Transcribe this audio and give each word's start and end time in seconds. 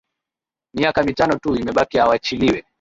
Miaka 0.77 0.99
mitano 1.07 1.33
tu 1.43 1.49
imebaki 1.61 1.95
awachiliwe 2.03 2.59